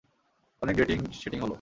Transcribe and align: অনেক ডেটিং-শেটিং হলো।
অনেক 0.61 0.75
ডেটিং-শেটিং 0.75 1.39
হলো। 1.39 1.49